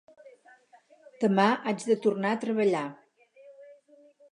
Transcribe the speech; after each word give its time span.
Demà 1.25 1.45
haig 1.73 1.85
de 1.91 1.99
tornar 2.07 2.33
a 2.37 2.41
treballar 2.47 2.85